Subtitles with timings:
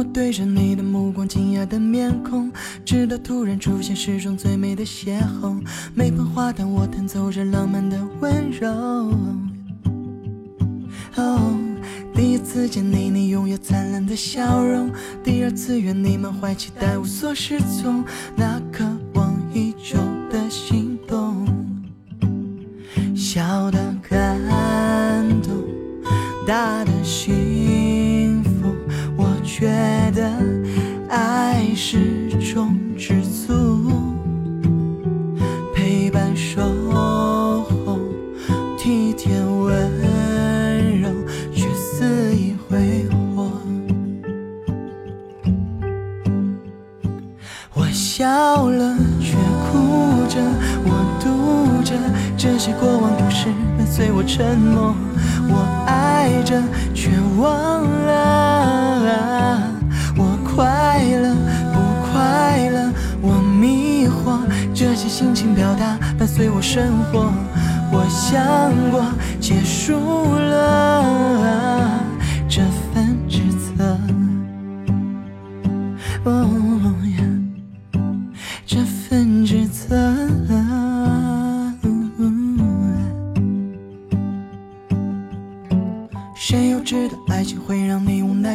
[0.00, 2.50] 我对着你的目光，惊讶的面孔，
[2.86, 5.62] 直到突然出现世中最美的邂逅。
[5.94, 9.12] 每盆花旦，我弹奏着浪漫的温柔。
[12.14, 14.88] 第一次见你，你拥有灿烂的笑容；
[15.22, 18.02] 第二次愿你，满怀期待，无所适从。
[18.34, 18.82] 那渴
[19.12, 19.98] 望已久
[20.30, 21.46] 的心动，
[23.14, 24.40] 小的感
[25.42, 25.52] 动，
[26.46, 28.50] 大的幸福。
[29.16, 29.68] 我却
[32.52, 33.92] 中知足，
[35.72, 37.96] 陪伴守候，
[38.76, 41.08] 体贴温柔，
[41.54, 43.52] 却肆意挥霍。
[47.72, 49.36] 我笑了，却
[49.70, 50.40] 哭着，
[50.84, 51.94] 我读着
[52.36, 53.46] 这些过往故事，
[53.78, 54.92] 伴随我沉默。
[55.48, 56.60] 我爱着，
[56.92, 59.72] 却忘了，
[60.16, 60.89] 我快
[64.90, 67.32] 这些心情表达伴随我生活。
[67.92, 69.04] 我想过，
[69.40, 69.94] 结束
[70.34, 71.04] 了
[72.48, 72.60] 这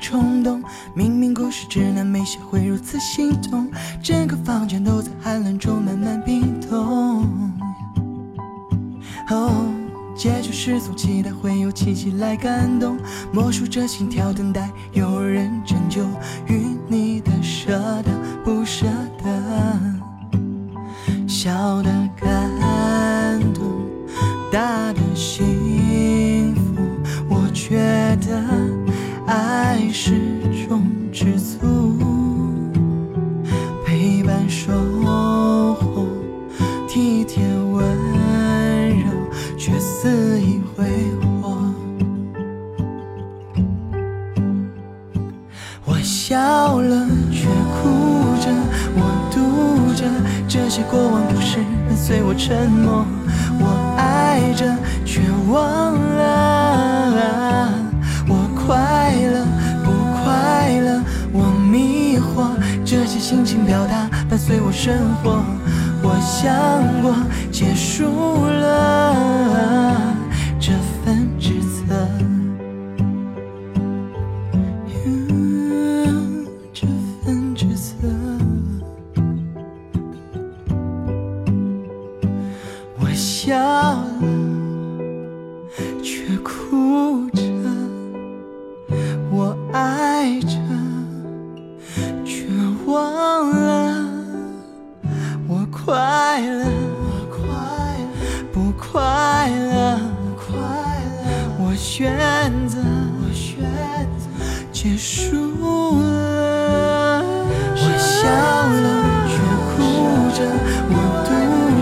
[0.00, 0.62] 冲动？
[0.94, 3.70] 明明故事只难没写会如此心痛，
[4.02, 7.26] 整个房间都在寒冷中慢慢冰冻。
[9.28, 9.66] 哦，
[10.16, 12.96] 结局是从期待会有奇迹来感动，
[13.32, 16.02] 默数着心跳，等待有人拯救，
[16.46, 18.10] 与你的舍得
[18.42, 18.86] 不舍
[19.22, 19.80] 得，
[21.28, 23.62] 小的感动，
[24.50, 26.82] 大的幸福。
[27.28, 27.78] 我觉
[28.26, 28.42] 得
[29.30, 30.10] 爱是
[30.66, 30.82] 种
[31.12, 31.60] 知足，
[33.86, 34.72] 陪伴守
[35.04, 36.08] 候，
[36.88, 37.96] 体贴温
[38.98, 39.06] 柔，
[39.56, 40.84] 却肆意挥
[41.40, 41.56] 霍。
[45.84, 48.50] 我笑了，却哭着，
[48.96, 50.02] 我读着
[50.48, 53.06] 这些过往故事，伴随我沉默。
[53.60, 55.20] 我爱着，却
[55.52, 56.59] 忘了，
[64.82, 65.44] 生活。
[66.02, 67.14] 我想过，
[67.52, 68.06] 结束
[68.46, 69.14] 了
[70.58, 70.72] 这
[71.04, 72.08] 份职责。
[76.72, 76.86] 这
[77.22, 78.08] 份职责，
[82.98, 84.06] 我笑了，
[86.02, 87.42] 却哭着；
[89.30, 90.56] 我爱着，
[92.24, 92.46] 却
[92.86, 93.19] 忘
[96.40, 96.60] 快乐，
[98.52, 98.90] 不快
[99.50, 99.98] 乐，
[101.58, 102.16] 我选
[102.66, 103.62] 择，我选
[104.18, 104.24] 择
[104.72, 107.22] 结束了。
[107.76, 108.84] 我笑了，
[109.28, 109.32] 却
[109.68, 109.78] 哭
[110.34, 110.38] 着，
[110.88, 110.94] 我
[111.26, 111.28] 读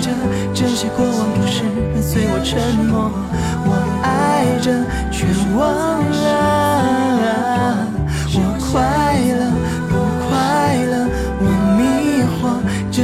[0.00, 0.06] 着
[0.54, 1.64] 这些过往故事，
[1.94, 2.52] 伴随我沉
[2.86, 3.10] 默。
[3.64, 3.68] 我
[4.02, 4.66] 爱着，
[5.10, 5.26] 却
[5.56, 6.01] 忘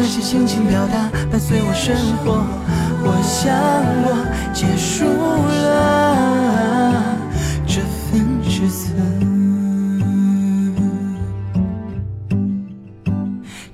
[0.00, 2.46] 这些心情表达伴随我生活。
[3.02, 3.52] 我想
[4.04, 4.14] 我，
[4.54, 5.04] 结束
[5.50, 7.16] 了
[7.66, 8.94] 这份职责。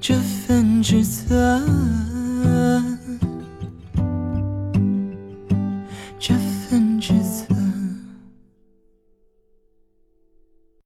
[0.00, 1.60] 这份职，责。